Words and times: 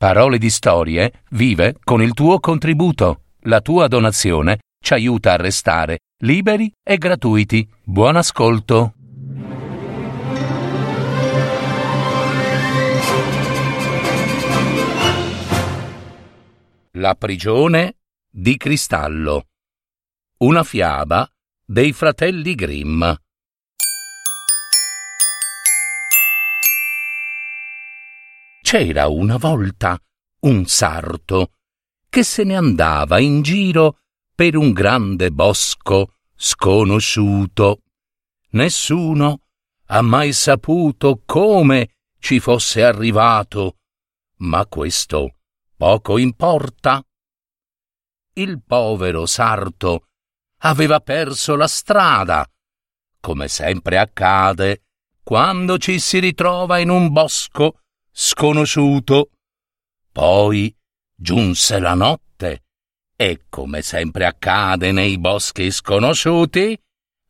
Parole 0.00 0.38
di 0.38 0.48
Storie 0.48 1.24
vive 1.32 1.76
con 1.84 2.00
il 2.00 2.14
tuo 2.14 2.40
contributo. 2.40 3.24
La 3.40 3.60
tua 3.60 3.86
donazione 3.86 4.60
ci 4.82 4.94
aiuta 4.94 5.34
a 5.34 5.36
restare 5.36 5.98
liberi 6.22 6.72
e 6.82 6.96
gratuiti. 6.96 7.68
Buon 7.84 8.16
ascolto. 8.16 8.94
La 16.92 17.14
prigione 17.14 17.96
di 18.26 18.56
cristallo. 18.56 19.48
Una 20.38 20.64
fiaba 20.64 21.30
dei 21.62 21.92
fratelli 21.92 22.54
Grimm. 22.54 23.04
C'era 28.70 29.08
una 29.08 29.36
volta 29.36 30.00
un 30.42 30.64
sarto 30.64 31.54
che 32.08 32.22
se 32.22 32.44
ne 32.44 32.54
andava 32.54 33.18
in 33.18 33.42
giro 33.42 33.98
per 34.32 34.54
un 34.54 34.70
grande 34.70 35.32
bosco 35.32 36.18
sconosciuto. 36.36 37.82
Nessuno 38.50 39.40
ha 39.86 40.02
mai 40.02 40.32
saputo 40.32 41.20
come 41.26 41.96
ci 42.20 42.38
fosse 42.38 42.84
arrivato, 42.84 43.78
ma 44.36 44.64
questo 44.66 45.38
poco 45.76 46.16
importa. 46.16 47.04
Il 48.34 48.62
povero 48.64 49.26
sarto 49.26 50.10
aveva 50.58 51.00
perso 51.00 51.56
la 51.56 51.66
strada, 51.66 52.48
come 53.18 53.48
sempre 53.48 53.98
accade 53.98 54.84
quando 55.24 55.76
ci 55.76 55.98
si 55.98 56.20
ritrova 56.20 56.78
in 56.78 56.90
un 56.90 57.10
bosco 57.10 57.79
sconosciuto. 58.10 59.30
Poi 60.12 60.74
giunse 61.14 61.78
la 61.78 61.94
notte 61.94 62.62
e, 63.16 63.44
come 63.48 63.82
sempre 63.82 64.24
accade 64.24 64.92
nei 64.92 65.18
boschi 65.18 65.70
sconosciuti, 65.70 66.78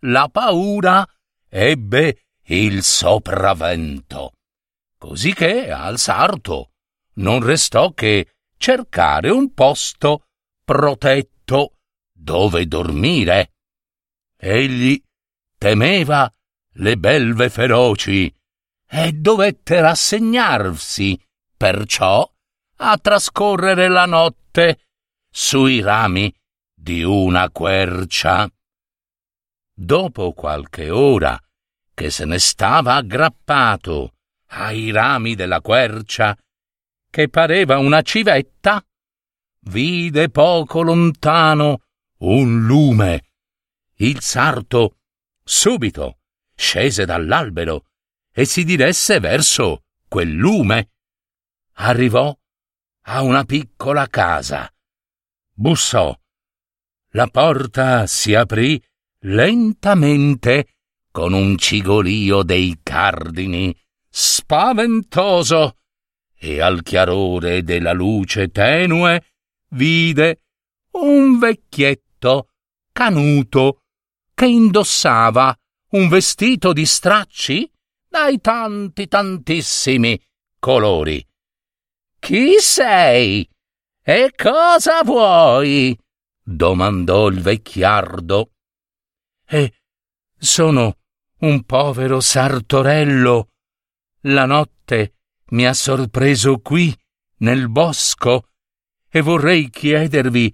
la 0.04 0.28
paura 0.28 1.06
ebbe 1.48 2.27
il 2.44 2.82
sopravvento. 2.82 4.32
Così 4.96 5.32
che 5.34 5.70
al 5.70 5.98
sarto 5.98 6.70
non 7.14 7.42
restò 7.42 7.92
che 7.92 8.34
cercare 8.56 9.30
un 9.30 9.52
posto 9.52 10.26
protetto 10.64 11.78
dove 12.12 12.66
dormire. 12.66 13.52
Egli 14.36 15.02
temeva 15.58 16.32
le 16.74 16.97
belve 16.97 17.50
feroci 17.50 18.32
e 18.92 19.12
dovette 19.12 19.80
rassegnarsi, 19.80 21.16
perciò, 21.56 22.28
a 22.78 22.98
trascorrere 22.98 23.86
la 23.86 24.05
notte 24.05 24.80
sui 25.30 25.80
rami 25.80 26.34
di 26.74 27.05
una 27.05 27.50
quercia. 27.50 28.50
Dopo 29.72 30.32
qualche 30.32 30.91
ora 30.91 31.41
che 31.94 32.10
se 32.10 32.24
ne 32.24 32.41
stava 32.41 32.94
aggrappato 32.94 34.14
ai 34.48 34.91
rami 34.91 35.36
della 35.36 35.60
quercia, 35.60 36.36
che 37.08 37.28
pareva 37.28 37.78
una 37.78 38.02
civetta, 38.02 38.84
vide 39.66 40.30
poco 40.30 40.82
lontano 40.82 41.82
un 42.19 42.66
lume. 42.66 43.22
Il 43.97 44.20
sarto 44.20 44.97
subito 45.44 46.19
scese 46.56 47.04
dall'albero 47.04 47.84
e 48.32 48.44
si 48.44 48.64
diresse 48.64 49.20
verso 49.20 49.84
quel 50.08 50.30
lume. 50.30 50.90
Arrivò 51.74 52.36
a 53.02 53.22
una 53.22 53.44
piccola 53.44 54.06
casa. 54.06 54.72
Bussò. 55.52 56.16
La 57.12 57.26
porta 57.26 58.06
si 58.06 58.34
aprì 58.34 58.82
lentamente 59.20 60.76
con 61.10 61.32
un 61.32 61.58
cigolio 61.58 62.42
dei 62.42 62.78
cardini 62.82 63.76
spaventoso 64.08 65.76
e 66.36 66.60
al 66.60 66.82
chiarore 66.82 67.62
della 67.62 67.92
luce 67.92 68.48
tenue 68.48 69.22
vide 69.70 70.42
un 70.92 71.38
vecchietto 71.38 72.48
canuto 72.92 73.82
che 74.32 74.46
indossava 74.46 75.54
un 75.90 76.08
vestito 76.08 76.72
di 76.72 76.86
stracci 76.86 77.70
dai 78.10 78.41
tanti 78.41 79.06
tantissimi 79.06 80.21
colori. 80.59 81.25
Chi 82.19 82.59
sei? 82.59 83.48
E 84.03 84.32
cosa 84.37 85.03
vuoi? 85.04 85.97
domandò 86.43 87.28
il 87.28 87.41
vecchiardo. 87.41 88.50
E 89.47 89.72
sono 90.37 90.99
un 91.38 91.62
povero 91.62 92.20
sartorello. 92.20 93.50
La 94.22 94.44
notte 94.44 95.15
mi 95.50 95.65
ha 95.66 95.72
sorpreso 95.72 96.59
qui, 96.59 96.94
nel 97.38 97.69
bosco, 97.69 98.49
e 99.09 99.20
vorrei 99.20 99.70
chiedervi 99.70 100.53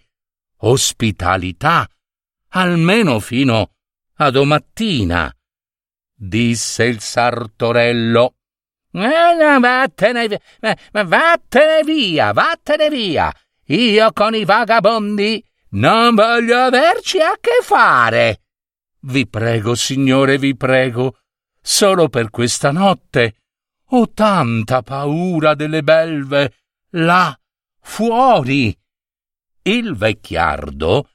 ospitalità, 0.59 1.89
almeno 2.49 3.19
fino 3.19 3.72
a 4.16 4.31
domattina 4.31 5.35
disse 6.16 6.84
il 6.84 7.00
sartorello. 7.00 8.34
Eh, 8.93 9.59
vattene, 9.60 10.41
vattene 10.91 11.82
via, 11.84 12.32
vattene 12.32 12.88
via. 12.88 13.32
Io 13.66 14.12
con 14.12 14.34
i 14.34 14.44
vagabondi 14.44 15.44
non 15.71 16.15
voglio 16.15 16.56
averci 16.56 17.21
a 17.21 17.37
che 17.38 17.62
fare. 17.62 18.41
Vi 19.00 19.27
prego, 19.28 19.75
signore, 19.75 20.38
vi 20.38 20.56
prego, 20.56 21.19
solo 21.60 22.09
per 22.09 22.31
questa 22.31 22.71
notte. 22.71 23.34
Ho 23.91 24.10
tanta 24.12 24.83
paura 24.83 25.54
delle 25.54 25.83
belve 25.83 26.54
là 26.91 27.38
fuori. 27.81 28.77
Il 29.62 29.94
vecchiardo 29.94 31.10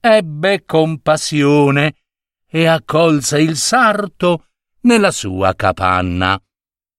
ebbe 0.00 0.64
compassione 0.64 2.03
e 2.54 2.66
accolse 2.66 3.40
il 3.40 3.56
sarto 3.56 4.46
nella 4.82 5.10
sua 5.10 5.56
capanna, 5.56 6.40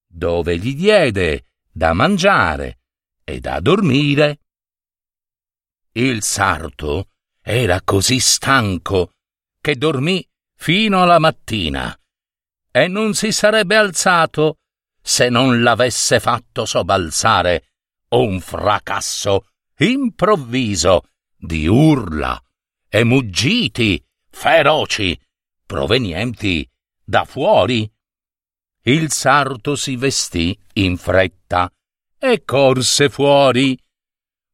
dove 0.05 0.57
gli 0.57 0.75
diede 0.75 1.45
da 1.71 1.93
mangiare 1.93 2.79
e 3.23 3.39
da 3.39 3.61
dormire. 3.61 4.41
Il 5.93 6.23
sarto 6.23 7.11
era 7.41 7.81
così 7.83 8.19
stanco 8.19 9.13
che 9.61 9.77
dormì 9.77 10.27
fino 10.57 11.01
alla 11.01 11.19
mattina 11.19 11.97
e 12.69 12.87
non 12.89 13.13
si 13.13 13.31
sarebbe 13.31 13.77
alzato 13.77 14.57
se 15.01 15.29
non 15.29 15.63
l'avesse 15.63 16.19
fatto 16.19 16.65
sobbalzare 16.65 17.69
un 18.09 18.41
fracasso 18.41 19.51
improvviso 19.77 21.07
di 21.33 21.65
urla 21.65 22.37
e 22.89 23.05
muggiti 23.05 24.05
feroci 24.29 25.17
provenienti 25.65 26.67
da 27.03 27.25
fuori. 27.25 27.89
Il 28.83 29.11
sarto 29.11 29.75
si 29.75 29.95
vestì 29.95 30.57
in 30.73 30.97
fretta 30.97 31.71
e 32.17 32.43
corse 32.43 33.09
fuori. 33.09 33.77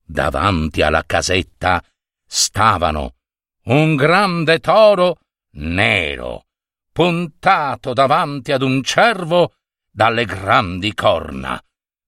Davanti 0.03 0.81
alla 0.81 1.03
casetta 1.05 1.83
stavano 2.25 3.15
un 3.63 3.95
grande 3.95 4.59
toro 4.59 5.19
nero, 5.53 6.45
puntato 6.91 7.93
davanti 7.93 8.51
ad 8.51 8.61
un 8.61 8.81
cervo 8.83 9.53
dalle 9.89 10.25
grandi 10.25 10.93
corna, 10.93 11.61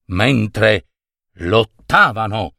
mentre 0.08 0.88
lottavano. 1.36 2.56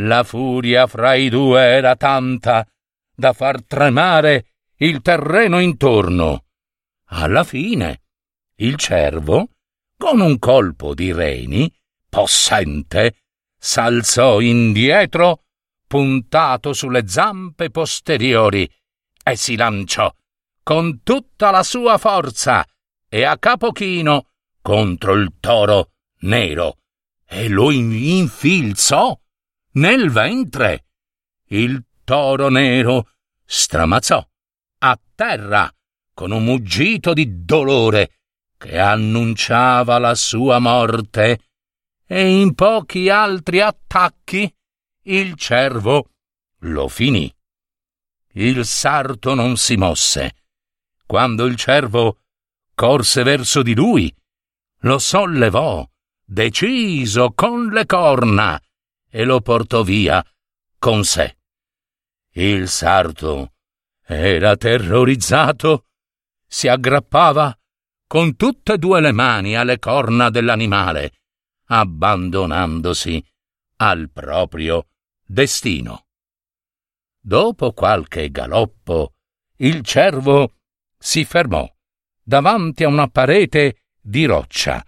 La 0.00 0.22
furia 0.22 0.86
fra 0.86 1.14
i 1.14 1.28
due 1.28 1.60
era 1.60 1.96
tanta 1.96 2.66
da 3.14 3.32
far 3.32 3.64
tremare 3.64 4.57
il 4.78 5.00
terreno 5.00 5.58
intorno. 5.60 6.44
Alla 7.10 7.42
fine, 7.44 8.02
il 8.56 8.76
cervo, 8.76 9.50
con 9.96 10.20
un 10.20 10.38
colpo 10.38 10.94
di 10.94 11.12
reni, 11.12 11.72
possente, 12.08 13.16
s'alzò 13.58 14.40
indietro, 14.40 15.44
puntato 15.86 16.72
sulle 16.72 17.08
zampe 17.08 17.70
posteriori, 17.70 18.70
e 19.22 19.36
si 19.36 19.56
lanciò 19.56 20.12
con 20.62 21.02
tutta 21.02 21.50
la 21.50 21.62
sua 21.62 21.96
forza 21.96 22.62
e 23.08 23.24
a 23.24 23.38
capo 23.38 23.72
chino 23.72 24.28
contro 24.60 25.14
il 25.14 25.36
toro 25.40 25.92
nero 26.20 26.80
e 27.24 27.48
lo 27.48 27.70
infilzò 27.70 29.18
nel 29.72 30.10
ventre. 30.10 30.84
Il 31.46 31.82
toro 32.04 32.50
nero 32.50 33.12
stramazzò 33.44 34.27
terra 35.18 35.68
con 36.14 36.30
un 36.30 36.44
muggito 36.44 37.12
di 37.12 37.44
dolore 37.44 38.20
che 38.56 38.78
annunciava 38.78 39.98
la 39.98 40.14
sua 40.14 40.60
morte 40.60 41.40
e 42.06 42.40
in 42.40 42.54
pochi 42.54 43.08
altri 43.08 43.60
attacchi 43.60 44.48
il 45.06 45.34
cervo 45.34 46.10
lo 46.58 46.86
finì. 46.86 47.34
Il 48.34 48.64
sarto 48.64 49.34
non 49.34 49.56
si 49.56 49.74
mosse. 49.74 50.36
Quando 51.04 51.46
il 51.46 51.56
cervo 51.56 52.20
corse 52.76 53.24
verso 53.24 53.62
di 53.62 53.74
lui, 53.74 54.14
lo 54.82 55.00
sollevò, 55.00 55.84
deciso, 56.24 57.32
con 57.32 57.70
le 57.70 57.86
corna, 57.86 58.60
e 59.10 59.24
lo 59.24 59.40
portò 59.40 59.82
via 59.82 60.24
con 60.78 61.02
sé. 61.02 61.38
Il 62.34 62.68
sarto 62.68 63.54
era 64.10 64.56
terrorizzato, 64.56 65.84
si 66.46 66.66
aggrappava 66.66 67.54
con 68.06 68.36
tutte 68.36 68.72
e 68.72 68.78
due 68.78 69.02
le 69.02 69.12
mani 69.12 69.54
alle 69.54 69.78
corna 69.78 70.30
dell'animale, 70.30 71.12
abbandonandosi 71.66 73.22
al 73.76 74.08
proprio 74.10 74.86
destino. 75.26 76.06
Dopo 77.20 77.72
qualche 77.72 78.30
galoppo, 78.30 79.12
il 79.56 79.82
cervo 79.82 80.54
si 80.98 81.26
fermò 81.26 81.70
davanti 82.22 82.84
a 82.84 82.88
una 82.88 83.08
parete 83.08 83.82
di 84.00 84.24
roccia, 84.24 84.82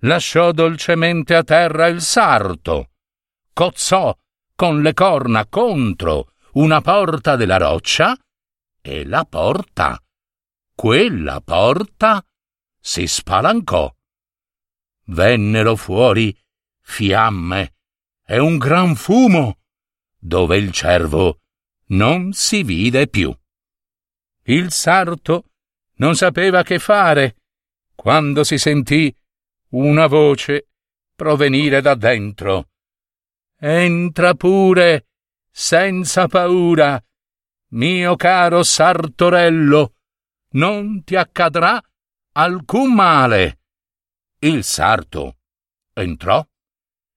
lasciò 0.00 0.52
dolcemente 0.52 1.34
a 1.34 1.44
terra 1.44 1.86
il 1.88 2.00
sarto, 2.00 2.92
cozzò 3.52 4.16
con 4.54 4.80
le 4.80 4.94
corna 4.94 5.44
contro 5.48 6.32
una 6.52 6.80
porta 6.80 7.36
della 7.36 7.58
roccia 7.58 8.16
e 8.86 9.06
la 9.06 9.24
porta, 9.24 9.98
quella 10.74 11.40
porta, 11.40 12.22
si 12.78 13.06
spalancò. 13.06 13.90
Vennero 15.06 15.74
fuori 15.74 16.36
fiamme 16.82 17.76
e 18.26 18.38
un 18.38 18.58
gran 18.58 18.94
fumo, 18.94 19.60
dove 20.18 20.58
il 20.58 20.70
cervo 20.70 21.40
non 21.92 22.34
si 22.34 22.62
vide 22.62 23.08
più. 23.08 23.34
Il 24.42 24.70
sarto 24.70 25.52
non 25.94 26.14
sapeva 26.14 26.62
che 26.62 26.78
fare 26.78 27.36
quando 27.94 28.44
si 28.44 28.58
sentì 28.58 29.14
una 29.70 30.06
voce 30.08 30.68
provenire 31.14 31.80
da 31.80 31.94
dentro. 31.94 32.68
Entra 33.58 34.34
pure, 34.34 35.06
senza 35.50 36.28
paura, 36.28 37.02
mio 37.70 38.16
caro 38.16 38.62
sartorello, 38.62 39.94
non 40.52 41.02
ti 41.04 41.16
accadrà 41.16 41.82
alcun 42.32 42.94
male. 42.94 43.60
Il 44.38 44.62
sarto 44.62 45.38
entrò 45.92 46.46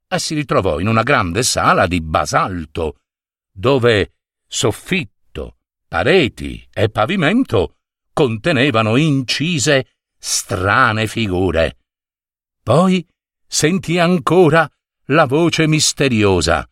e 0.09 0.19
si 0.19 0.33
ritrovò 0.35 0.79
in 0.79 0.87
una 0.87 1.03
grande 1.03 1.43
sala 1.43 1.85
di 1.85 2.01
basalto, 2.01 3.01
dove 3.51 4.13
soffitto, 4.47 5.57
pareti 5.87 6.67
e 6.73 6.89
pavimento 6.89 7.77
contenevano 8.13 8.95
incise 8.95 9.97
strane 10.17 11.07
figure. 11.07 11.77
Poi 12.63 13.05
sentì 13.45 13.99
ancora 13.99 14.69
la 15.07 15.25
voce 15.25 15.67
misteriosa. 15.67 16.67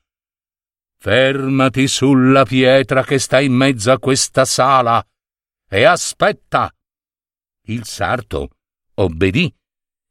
Fermati 0.97 1.87
sulla 1.87 2.45
pietra 2.45 3.03
che 3.03 3.19
sta 3.19 3.39
in 3.39 3.53
mezzo 3.53 3.91
a 3.91 3.99
questa 3.99 4.45
sala 4.45 5.05
e 5.67 5.83
aspetta. 5.83 6.73
Il 7.67 7.85
sarto 7.85 8.49
obbedì, 8.95 9.53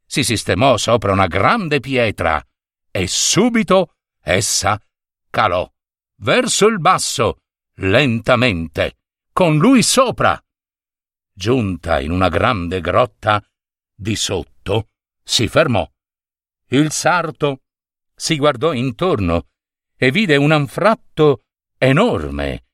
si 0.07 0.23
sistemò 0.23 0.77
sopra 0.77 1.13
una 1.13 1.27
grande 1.27 1.81
pietra 1.81 2.45
e 2.91 3.07
subito 3.07 3.95
essa 4.21 4.81
calò 5.31 5.69
verso 6.17 6.67
il 6.67 6.79
basso 6.79 7.39
lentamente, 7.77 8.99
con 9.33 9.59
lui 9.59 9.83
sopra. 9.83 10.41
Giunta 11.33 12.01
in 12.01 12.13
una 12.13 12.29
grande 12.29 12.81
grotta, 12.81 13.43
di 13.93 14.15
sotto 14.15 14.91
si 15.23 15.49
fermò. 15.49 15.89
Il 16.69 16.93
sarto 16.93 17.63
si 18.15 18.37
guardò 18.37 18.73
intorno 18.73 19.49
e 19.97 20.11
vide 20.11 20.37
un 20.37 20.53
anfratto 20.53 21.45
enorme. 21.79 22.65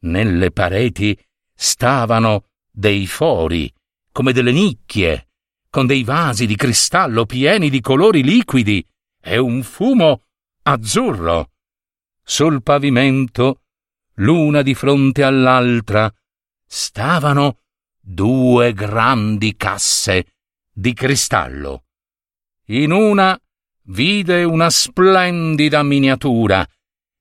Nelle 0.00 0.50
pareti 0.50 1.18
stavano 1.54 2.46
dei 2.70 3.06
fori, 3.06 3.72
come 4.12 4.32
delle 4.32 4.52
nicchie, 4.52 5.28
con 5.70 5.86
dei 5.86 6.04
vasi 6.04 6.46
di 6.46 6.56
cristallo 6.56 7.26
pieni 7.26 7.70
di 7.70 7.80
colori 7.80 8.22
liquidi 8.22 8.86
e 9.20 9.38
un 9.38 9.62
fumo 9.62 10.24
azzurro. 10.62 11.50
Sul 12.22 12.62
pavimento 12.62 13.62
l'una 14.16 14.62
di 14.62 14.74
fronte 14.74 15.22
all'altra, 15.22 16.12
stavano 16.64 17.60
due 18.00 18.72
grandi 18.72 19.56
casse 19.56 20.34
di 20.72 20.92
cristallo. 20.92 21.84
In 22.66 22.92
una 22.92 23.38
vide 23.86 24.44
una 24.44 24.70
splendida 24.70 25.82
miniatura 25.82 26.66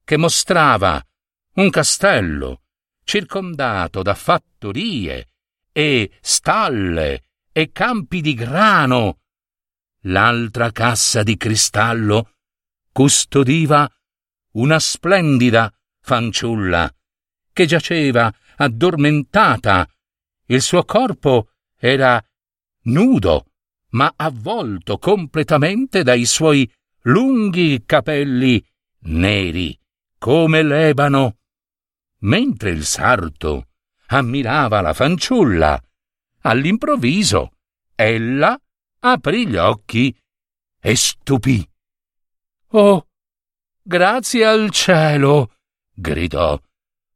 che 0.03 0.17
mostrava 0.17 1.03
un 1.55 1.69
castello 1.69 2.61
circondato 3.03 4.01
da 4.01 4.13
fattorie 4.13 5.27
e 5.71 6.11
stalle 6.21 7.23
e 7.51 7.71
campi 7.71 8.21
di 8.21 8.33
grano. 8.33 9.19
L'altra 10.01 10.71
cassa 10.71 11.23
di 11.23 11.37
cristallo 11.37 12.33
custodiva 12.91 13.89
una 14.53 14.79
splendida 14.79 15.71
fanciulla, 15.99 16.93
che 17.51 17.65
giaceva 17.65 18.33
addormentata. 18.57 19.87
Il 20.45 20.61
suo 20.61 20.83
corpo 20.85 21.49
era 21.77 22.23
nudo, 22.83 23.45
ma 23.95 24.13
avvolto 24.15 24.97
completamente 24.97 26.03
dai 26.03 26.25
suoi 26.25 26.69
lunghi 27.03 27.83
capelli 27.85 28.63
neri 29.07 29.77
come 30.17 30.63
l'ebano. 30.63 31.37
Mentre 32.19 32.71
il 32.71 32.85
sarto 32.85 33.69
ammirava 34.07 34.81
la 34.81 34.93
fanciulla, 34.93 35.81
all'improvviso 36.41 37.51
ella 37.95 38.59
aprì 38.99 39.47
gli 39.47 39.55
occhi 39.55 40.15
e 40.79 40.95
stupì. 40.95 41.67
Oh, 42.69 43.07
grazie 43.81 44.45
al 44.45 44.69
cielo! 44.71 45.53
gridò. 45.93 46.59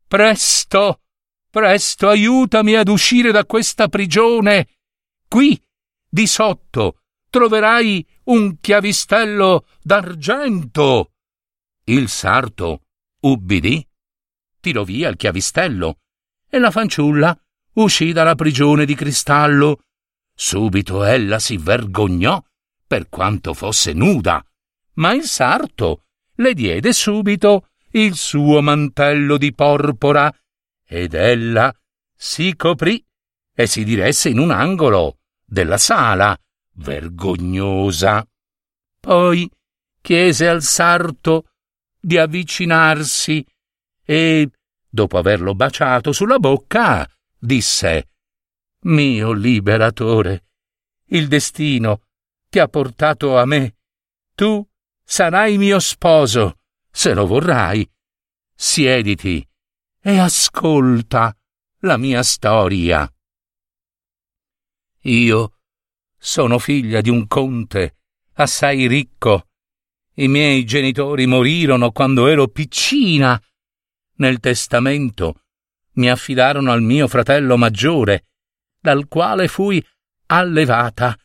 Presto, 0.07 1.01
presto, 1.49 2.07
aiutami 2.07 2.75
ad 2.75 2.87
uscire 2.87 3.31
da 3.31 3.45
questa 3.45 3.87
prigione. 3.89 4.67
Qui, 5.27 5.61
di 6.09 6.25
sotto, 6.27 7.01
troverai 7.29 8.05
un 8.25 8.59
chiavistello 8.59 9.65
d'argento. 9.81 11.11
Il 11.85 12.09
sarto 12.09 12.85
ubbidì, 13.21 13.87
tirò 14.59 14.83
via 14.83 15.09
il 15.09 15.15
chiavistello 15.15 15.99
e 16.49 16.57
la 16.57 16.71
fanciulla 16.71 17.37
uscì 17.73 18.11
dalla 18.11 18.35
prigione 18.35 18.85
di 18.85 18.95
cristallo. 18.95 19.83
Subito 20.33 21.03
ella 21.03 21.37
si 21.39 21.57
vergognò 21.57 22.41
per 22.87 23.09
quanto 23.09 23.53
fosse 23.53 23.93
nuda, 23.93 24.43
ma 24.93 25.13
il 25.13 25.25
sarto 25.25 26.05
le 26.35 26.53
diede 26.53 26.93
subito 26.93 27.69
il 27.91 28.15
suo 28.15 28.61
mantello 28.61 29.37
di 29.37 29.53
porpora 29.53 30.33
ed 30.85 31.13
ella 31.13 31.73
si 32.15 32.55
coprì 32.55 33.03
e 33.53 33.67
si 33.67 33.83
diresse 33.83 34.29
in 34.29 34.39
un 34.39 34.51
angolo 34.51 35.18
della 35.49 35.77
sala, 35.77 36.37
vergognosa. 36.75 38.25
Poi 38.99 39.49
chiese 40.01 40.47
al 40.47 40.61
sarto 40.61 41.49
di 41.99 42.17
avvicinarsi 42.17 43.45
e, 44.05 44.49
dopo 44.87 45.17
averlo 45.17 45.55
baciato 45.55 46.11
sulla 46.11 46.37
bocca, 46.37 47.09
disse 47.37 48.09
Mio 48.81 49.31
liberatore, 49.31 50.45
il 51.07 51.27
destino 51.27 52.01
ti 52.49 52.59
ha 52.59 52.67
portato 52.67 53.37
a 53.37 53.45
me. 53.45 53.75
Tu 54.35 54.65
sarai 55.03 55.57
mio 55.57 55.79
sposo 55.79 56.59
se 56.91 57.13
lo 57.13 57.25
vorrai. 57.25 57.89
Siediti 58.55 59.45
e 60.01 60.17
ascolta 60.17 61.35
la 61.79 61.97
mia 61.97 62.23
storia. 62.23 63.11
Io 65.03 65.59
sono 66.17 66.59
figlia 66.59 66.99
di 67.01 67.09
un 67.09 67.27
conte 67.27 67.95
assai 68.33 68.87
ricco. 68.87 69.47
I 70.15 70.27
miei 70.27 70.65
genitori 70.65 71.25
morirono 71.25 71.91
quando 71.91 72.27
ero 72.27 72.47
piccina. 72.47 73.41
Nel 74.15 74.39
testamento 74.39 75.43
mi 75.93 76.09
affidarono 76.09 76.71
al 76.71 76.81
mio 76.81 77.07
fratello 77.07 77.57
maggiore, 77.57 78.27
dal 78.79 79.07
quale 79.07 79.47
fui 79.47 79.85
allevata. 80.27 81.17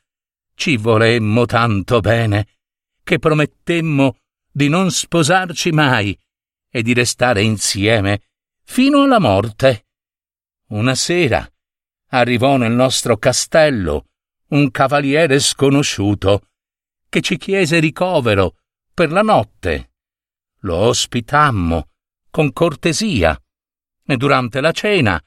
Ci 0.55 0.77
volemmo 0.77 1.47
tanto 1.47 2.01
bene 2.01 2.47
che 3.03 3.19
promettemmo 3.19 4.19
di 4.51 4.69
non 4.69 4.91
sposarci 4.91 5.73
mai 5.73 6.17
e 6.71 6.83
di 6.83 6.93
restare 6.93 7.43
insieme 7.43 8.23
fino 8.63 9.03
alla 9.03 9.19
morte. 9.19 9.87
Una 10.69 10.95
sera 10.95 11.49
arrivò 12.15 12.57
nel 12.57 12.73
nostro 12.73 13.17
castello 13.17 14.07
un 14.49 14.71
cavaliere 14.71 15.41
sconosciuto 15.41 16.47
che 17.09 17.21
ci 17.21 17.37
chiese 17.37 17.81
ricovero 17.81 18.59
per 18.95 19.11
la 19.11 19.23
notte. 19.23 19.91
Lo 20.61 20.77
ospitammo 20.77 21.89
con 22.31 22.53
cortesia 22.53 23.37
e 24.07 24.17
durante 24.17 24.61
la 24.61 24.71
cena 24.71 25.21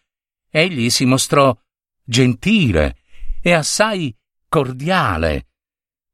egli 0.50 0.90
si 0.90 1.06
mostrò 1.06 1.56
gentile 2.04 2.98
e 3.42 3.52
assai 3.52 4.16
cordiale. 4.48 5.48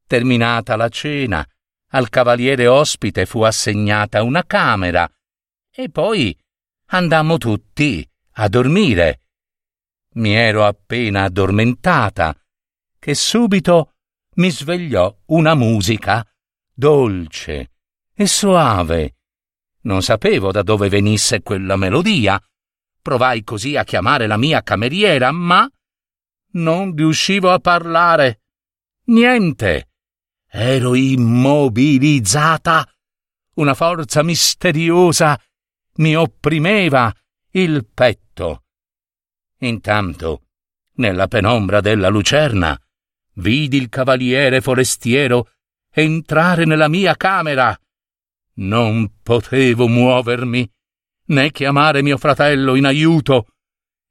Terminata 0.06 0.74
la 0.74 0.88
cena, 0.88 1.46
al 1.90 2.08
cavaliere 2.08 2.66
ospite 2.66 3.26
fu 3.26 3.42
assegnata 3.42 4.24
una 4.24 4.44
camera 4.44 5.08
e 5.70 5.88
poi 5.88 6.36
andammo 6.86 7.38
tutti 7.38 8.06
a 8.32 8.48
dormire. 8.48 9.20
Mi 10.14 10.34
ero 10.34 10.64
appena 10.64 11.24
addormentata 11.24 12.36
che 12.98 13.14
subito 13.14 13.94
mi 14.36 14.50
svegliò 14.50 15.14
una 15.26 15.54
musica 15.54 16.26
dolce 16.72 17.72
e 18.12 18.26
soave. 18.26 19.16
Non 19.82 20.02
sapevo 20.02 20.50
da 20.50 20.62
dove 20.62 20.88
venisse 20.88 21.42
quella 21.42 21.76
melodia. 21.76 22.40
Provai 23.02 23.44
così 23.44 23.76
a 23.76 23.84
chiamare 23.84 24.26
la 24.26 24.36
mia 24.36 24.62
cameriera, 24.62 25.30
ma 25.30 25.68
non 26.52 26.94
riuscivo 26.94 27.50
a 27.50 27.58
parlare. 27.58 28.42
Niente. 29.06 29.90
Ero 30.48 30.94
immobilizzata. 30.94 32.88
Una 33.54 33.74
forza 33.74 34.22
misteriosa 34.22 35.38
mi 35.96 36.16
opprimeva 36.16 37.12
il 37.50 37.86
petto. 37.92 38.63
Intanto, 39.66 40.42
nella 40.96 41.26
penombra 41.26 41.80
della 41.80 42.08
lucerna, 42.08 42.78
vidi 43.36 43.78
il 43.78 43.88
cavaliere 43.88 44.60
forestiero 44.60 45.50
entrare 45.90 46.64
nella 46.64 46.88
mia 46.88 47.16
camera. 47.16 47.76
Non 48.56 49.20
potevo 49.22 49.88
muovermi, 49.88 50.70
né 51.26 51.50
chiamare 51.50 52.02
mio 52.02 52.18
fratello 52.18 52.74
in 52.74 52.84
aiuto. 52.84 53.46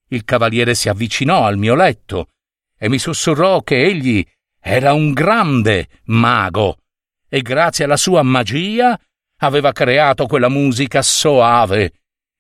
Il 0.08 0.24
cavaliere 0.24 0.74
si 0.76 0.90
avvicinò 0.90 1.46
al 1.46 1.58
mio 1.58 1.76
letto 1.76 2.30
e 2.78 2.90
mi 2.90 2.98
sussurrò 2.98 3.62
che 3.62 3.84
egli 3.84 4.26
era 4.60 4.94
un 4.94 5.14
grande 5.14 5.88
mago 6.06 6.78
e 7.30 7.42
grazie 7.42 7.86
alla 7.86 7.98
sua 7.98 8.22
magia 8.24 9.00
aveva 9.38 9.72
creato 9.72 10.26
quella 10.26 10.50
musica 10.50 11.02
soave. 11.02 11.94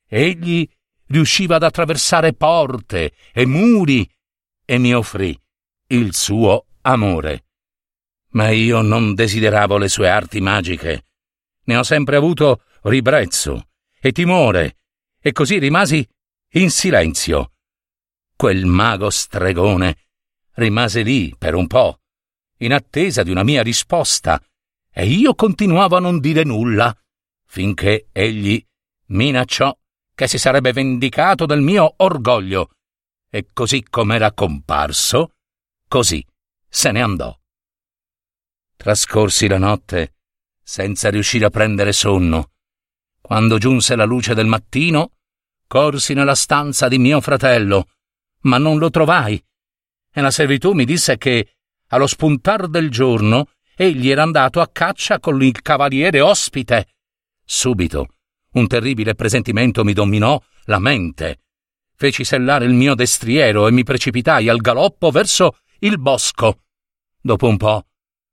Egli 0.07 0.67
riusciva 1.13 1.57
ad 1.57 1.63
attraversare 1.63 2.33
porte 2.33 3.13
e 3.31 3.45
muri 3.45 4.09
e 4.65 4.77
mi 4.79 4.95
offrì 4.95 5.39
il 5.87 6.15
suo 6.15 6.65
amore. 6.81 7.45
Ma 8.29 8.49
io 8.49 8.81
non 8.81 9.13
desideravo 9.13 9.77
le 9.77 9.89
sue 9.89 10.09
arti 10.09 10.41
magiche. 10.41 11.05
Ne 11.65 11.77
ho 11.77 11.83
sempre 11.83 12.15
avuto 12.15 12.63
ribrezzo 12.83 13.69
e 14.01 14.11
timore, 14.11 14.79
e 15.19 15.31
così 15.31 15.59
rimasi 15.59 16.05
in 16.53 16.71
silenzio. 16.71 17.51
Quel 18.35 18.65
mago 18.65 19.11
stregone 19.11 19.95
rimase 20.55 21.03
lì 21.03 21.33
per 21.37 21.53
un 21.53 21.67
po', 21.67 22.01
in 22.57 22.73
attesa 22.73 23.21
di 23.21 23.29
una 23.29 23.43
mia 23.43 23.61
risposta, 23.61 24.43
e 24.91 25.05
io 25.05 25.35
continuavo 25.35 25.95
a 25.95 25.99
non 25.99 26.19
dire 26.19 26.43
nulla, 26.43 26.95
finché 27.45 28.07
egli 28.11 28.61
minacciò 29.07 29.77
che 30.15 30.27
si 30.27 30.37
sarebbe 30.37 30.71
vendicato 30.71 31.45
del 31.45 31.61
mio 31.61 31.93
orgoglio, 31.97 32.71
e 33.29 33.47
così 33.51 33.83
com'era 33.83 34.31
comparso, 34.31 35.31
così 35.87 36.25
se 36.67 36.91
ne 36.91 37.01
andò. 37.01 37.35
Trascorsi 38.75 39.47
la 39.47 39.57
notte 39.57 40.15
senza 40.63 41.09
riuscire 41.09 41.45
a 41.45 41.49
prendere 41.49 41.91
sonno. 41.91 42.51
Quando 43.21 43.57
giunse 43.57 43.95
la 43.95 44.05
luce 44.05 44.33
del 44.33 44.45
mattino, 44.45 45.13
corsi 45.67 46.13
nella 46.13 46.35
stanza 46.35 46.87
di 46.87 46.97
mio 46.99 47.19
fratello, 47.21 47.87
ma 48.41 48.57
non 48.57 48.77
lo 48.77 48.89
trovai. 48.89 49.43
E 50.11 50.21
la 50.21 50.31
servitù 50.31 50.73
mi 50.73 50.85
disse 50.85 51.17
che, 51.17 51.55
allo 51.87 52.07
spuntar 52.07 52.67
del 52.67 52.89
giorno, 52.91 53.49
egli 53.75 54.09
era 54.09 54.23
andato 54.23 54.61
a 54.61 54.69
caccia 54.71 55.19
con 55.19 55.41
il 55.41 55.61
cavaliere 55.61 56.21
ospite. 56.21 56.87
Subito 57.43 58.12
un 58.53 58.67
terribile 58.67 59.15
presentimento 59.15 59.83
mi 59.83 59.93
dominò 59.93 60.41
la 60.65 60.79
mente. 60.79 61.39
Feci 61.95 62.23
sellare 62.23 62.65
il 62.65 62.73
mio 62.73 62.95
destriero 62.95 63.67
e 63.67 63.71
mi 63.71 63.83
precipitai 63.83 64.49
al 64.49 64.57
galoppo 64.57 65.11
verso 65.11 65.57
il 65.79 65.99
bosco. 65.99 66.63
Dopo 67.21 67.47
un 67.47 67.57
po' 67.57 67.85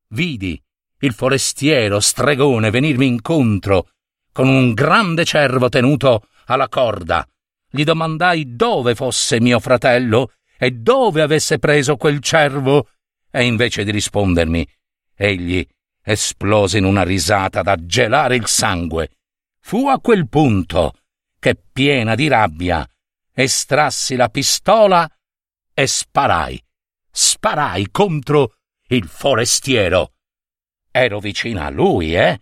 vidi 0.09 0.61
il 1.03 1.13
forestiero 1.13 2.01
stregone 2.01 2.71
venirmi 2.71 3.07
incontro 3.07 3.91
con 4.33 4.49
un 4.49 4.75
grande 4.75 5.25
cervo 5.25 5.69
tenuto 5.69 6.27
alla 6.47 6.69
corda. 6.69 7.27
Gli 7.71 7.85
domandai 7.85 8.57
dove 8.57 8.95
fosse 8.95 9.41
mio 9.41 9.61
fratello 9.61 10.33
e 10.59 10.73
dove 10.73 11.23
avesse 11.23 11.59
preso 11.59 11.97
quel 11.97 12.21
cervo, 12.21 12.89
e 13.31 13.45
invece 13.45 13.85
di 13.85 13.91
rispondermi, 13.91 14.67
egli 15.15 15.67
esplose 16.03 16.79
in 16.79 16.85
una 16.85 17.03
risata 17.03 17.63
da 17.63 17.77
gelare 17.77 18.37
il 18.37 18.47
sangue. 18.47 19.11
Fu 19.61 19.89
a 19.89 20.01
quel 20.01 20.29
punto 20.29 20.95
che, 21.39 21.55
piena 21.55 22.15
di 22.15 22.29
rabbia, 22.29 22.89
estrassi 23.33 24.17
la 24.17 24.29
pistola 24.29 25.09
e 25.73 25.87
sparai. 25.87 26.63
Sparai 27.11 27.91
contro 27.91 28.57
il 28.89 29.07
forestiero. 29.09 30.15
Ero 30.91 31.21
vicino 31.21 31.63
a 31.63 31.71
lui, 31.71 32.15
eh? 32.15 32.41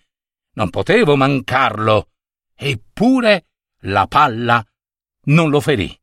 Non 0.54 0.70
potevo 0.70 1.16
mancarlo. 1.16 2.10
Eppure 2.54 3.46
la 3.82 4.06
palla 4.06 4.64
non 5.26 5.50
lo 5.50 5.60
ferì. 5.60 5.96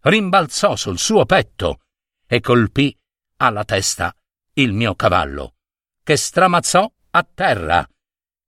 Rimbalzò 0.00 0.76
sul 0.76 0.98
suo 0.98 1.24
petto 1.24 1.80
e 2.26 2.40
colpì 2.40 2.96
alla 3.38 3.64
testa 3.64 4.14
il 4.54 4.72
mio 4.72 4.94
cavallo, 4.94 5.56
che 6.02 6.16
stramazzò 6.16 6.90
a 7.10 7.28
terra. 7.34 7.88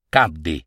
Caddi 0.09 0.64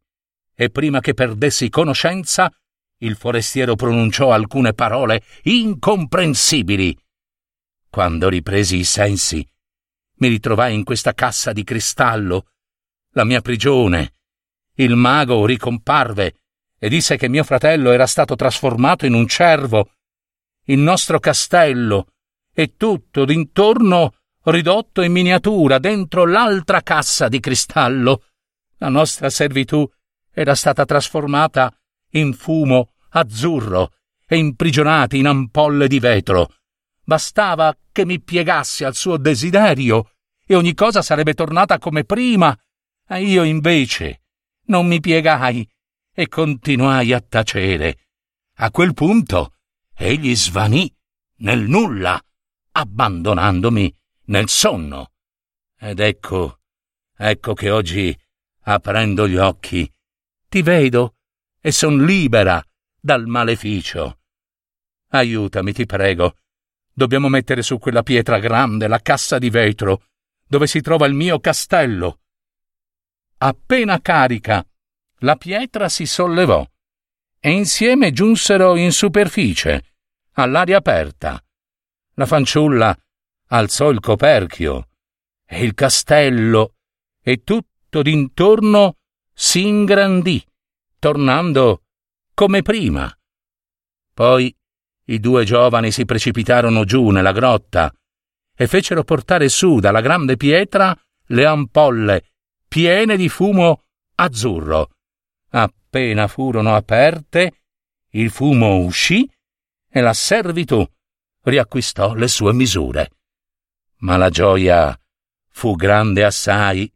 e 0.55 0.69
prima 0.69 0.99
che 0.99 1.13
perdessi 1.13 1.69
conoscenza, 1.69 2.51
il 2.97 3.15
forestiero 3.15 3.75
pronunciò 3.75 4.31
alcune 4.31 4.73
parole 4.73 5.23
incomprensibili. 5.43 6.97
Quando 7.89 8.29
ripresi 8.29 8.77
i 8.77 8.83
sensi, 8.83 9.47
mi 10.17 10.27
ritrovai 10.27 10.73
in 10.73 10.83
questa 10.83 11.13
cassa 11.13 11.51
di 11.51 11.63
cristallo, 11.63 12.47
la 13.11 13.23
mia 13.23 13.41
prigione. 13.41 14.15
Il 14.75 14.95
mago 14.95 15.45
ricomparve 15.45 16.35
e 16.79 16.89
disse 16.89 17.17
che 17.17 17.29
mio 17.29 17.43
fratello 17.43 17.91
era 17.91 18.07
stato 18.07 18.35
trasformato 18.35 19.05
in 19.05 19.13
un 19.13 19.27
cervo. 19.27 19.91
Il 20.65 20.79
nostro 20.79 21.19
castello 21.19 22.07
e 22.53 22.75
tutto 22.75 23.25
d'intorno 23.25 24.13
ridotto 24.45 25.01
in 25.01 25.11
miniatura 25.11 25.77
dentro 25.79 26.25
l'altra 26.25 26.81
cassa 26.81 27.27
di 27.27 27.39
cristallo. 27.39 28.23
La 28.77 28.89
nostra 28.89 29.29
servitù 29.29 29.89
era 30.33 30.55
stata 30.55 30.83
trasformata 30.83 31.73
in 32.11 32.33
fumo 32.33 32.93
azzurro 33.09 33.91
e 34.25 34.37
imprigionati 34.37 35.19
in 35.19 35.27
ampolle 35.27 35.87
di 35.87 35.99
vetro. 35.99 36.53
Bastava 37.03 37.75
che 37.91 38.05
mi 38.05 38.19
piegassi 38.21 38.83
al 38.83 38.95
suo 38.95 39.17
desiderio 39.17 40.11
e 40.45 40.55
ogni 40.55 40.73
cosa 40.73 41.01
sarebbe 41.01 41.33
tornata 41.33 41.77
come 41.77 42.03
prima. 42.03 42.57
E 43.07 43.21
io 43.21 43.43
invece 43.43 44.21
non 44.65 44.87
mi 44.87 44.99
piegai 44.99 45.69
e 46.13 46.27
continuai 46.27 47.13
a 47.13 47.21
tacere. 47.21 48.07
A 48.57 48.71
quel 48.71 48.93
punto 48.93 49.55
egli 49.95 50.35
svanì 50.35 50.91
nel 51.37 51.67
nulla, 51.67 52.19
abbandonandomi 52.71 53.95
nel 54.25 54.47
sonno. 54.47 55.11
Ed 55.77 55.99
ecco, 55.99 56.59
ecco 57.15 57.53
che 57.53 57.69
oggi, 57.69 58.17
aprendo 58.61 59.27
gli 59.27 59.35
occhi, 59.35 59.92
ti 60.53 60.61
vedo 60.61 61.15
e 61.59 61.71
son 61.71 62.05
libera 62.05 62.63
dal 62.99 63.25
maleficio. 63.25 64.19
Aiutami, 65.07 65.73
ti 65.73 65.87
prego. 65.87 66.37
Dobbiamo 66.93 67.27
mettere 67.27 67.63
su 67.63 67.79
quella 67.79 68.03
pietra 68.03 68.37
grande 68.37 68.87
la 68.87 68.99
cassa 68.99 69.39
di 69.39 69.49
vetro 69.49 70.03
dove 70.45 70.67
si 70.67 70.79
trova 70.81 71.07
il 71.07 71.15
mio 71.15 71.39
castello. 71.39 72.19
Appena 73.37 73.99
carica, 73.99 74.63
la 75.21 75.37
pietra 75.37 75.89
si 75.89 76.05
sollevò 76.05 76.63
e 77.39 77.49
insieme 77.49 78.11
giunsero 78.11 78.75
in 78.75 78.91
superficie, 78.91 79.95
all'aria 80.33 80.77
aperta. 80.77 81.43
La 82.13 82.27
fanciulla 82.27 82.95
alzò 83.47 83.89
il 83.89 83.99
coperchio 83.99 84.89
e 85.47 85.63
il 85.63 85.73
castello 85.73 86.75
e 87.23 87.41
tutto 87.41 88.03
d'intorno 88.03 88.97
si 89.33 89.65
ingrandì, 89.67 90.43
tornando 90.99 91.83
come 92.33 92.61
prima. 92.61 93.11
Poi 94.13 94.55
i 95.05 95.19
due 95.19 95.43
giovani 95.43 95.91
si 95.91 96.05
precipitarono 96.05 96.85
giù 96.85 97.09
nella 97.09 97.31
grotta 97.31 97.93
e 98.55 98.67
fecero 98.67 99.03
portare 99.03 99.49
su 99.49 99.79
dalla 99.79 100.01
grande 100.01 100.37
pietra 100.37 100.97
le 101.27 101.45
ampolle 101.45 102.31
piene 102.67 103.17
di 103.17 103.29
fumo 103.29 103.83
azzurro. 104.15 104.89
Appena 105.49 106.27
furono 106.27 106.75
aperte, 106.75 107.63
il 108.11 108.29
fumo 108.29 108.77
uscì 108.77 109.29
e 109.89 110.01
la 110.01 110.13
servitù 110.13 110.85
riacquistò 111.43 112.13
le 112.13 112.27
sue 112.27 112.53
misure. 112.53 113.11
Ma 113.97 114.17
la 114.17 114.29
gioia 114.29 114.97
fu 115.49 115.75
grande 115.75 116.23
assai 116.23 116.91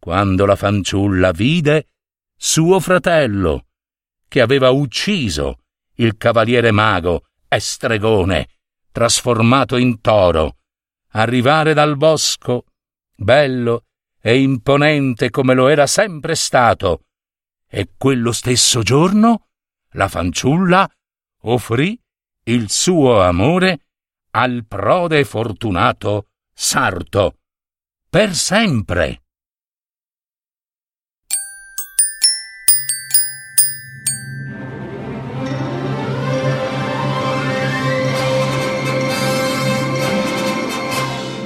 quando 0.00 0.46
la 0.46 0.56
fanciulla 0.56 1.30
vide 1.30 1.90
suo 2.34 2.80
fratello, 2.80 3.66
che 4.26 4.40
aveva 4.40 4.70
ucciso 4.70 5.60
il 5.96 6.16
cavaliere 6.16 6.70
mago 6.70 7.26
e 7.46 7.60
stregone, 7.60 8.48
trasformato 8.90 9.76
in 9.76 10.00
toro, 10.00 10.56
arrivare 11.10 11.74
dal 11.74 11.96
bosco, 11.96 12.64
bello 13.14 13.84
e 14.18 14.40
imponente 14.40 15.28
come 15.28 15.52
lo 15.54 15.68
era 15.68 15.86
sempre 15.86 16.34
stato, 16.34 17.04
e 17.68 17.92
quello 17.96 18.32
stesso 18.32 18.82
giorno 18.82 19.48
la 19.90 20.08
fanciulla 20.08 20.90
offrì 21.42 22.00
il 22.44 22.70
suo 22.70 23.22
amore 23.22 23.86
al 24.30 24.64
prode 24.66 25.24
fortunato 25.24 26.28
Sarto, 26.52 27.38
per 28.08 28.34
sempre. 28.34 29.22